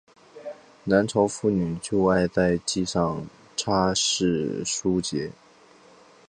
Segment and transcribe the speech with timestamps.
[0.85, 3.23] 南朝妇女就爱在髻上
[3.55, 5.31] 插饰梳栉。